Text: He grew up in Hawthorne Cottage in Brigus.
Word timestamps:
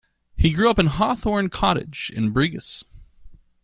He 0.35 0.51
grew 0.53 0.71
up 0.71 0.79
in 0.79 0.87
Hawthorne 0.87 1.49
Cottage 1.49 2.11
in 2.15 2.33
Brigus. 2.33 2.83